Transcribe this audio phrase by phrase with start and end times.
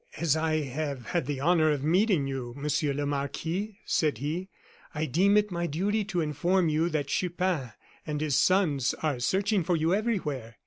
[0.17, 4.49] "As I have had the honor of meeting you, Monsieur le Marquis," said he,
[4.95, 7.73] "I deem it my duty to inform you that Chupin
[8.07, 10.57] and his sons are searching for you everywhere.